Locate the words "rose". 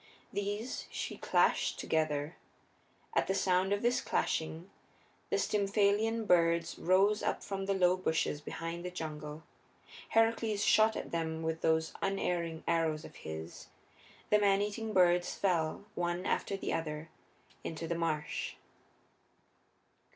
6.79-7.21